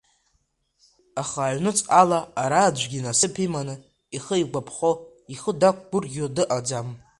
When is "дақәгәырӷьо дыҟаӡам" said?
5.59-6.87